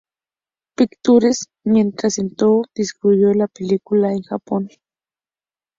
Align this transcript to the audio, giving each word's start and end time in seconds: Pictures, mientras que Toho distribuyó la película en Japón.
Pictures, 0.75 1.43
mientras 1.63 2.15
que 2.15 2.23
Toho 2.35 2.65
distribuyó 2.73 3.35
la 3.35 3.47
película 3.47 4.11
en 4.13 4.23
Japón. 4.23 4.67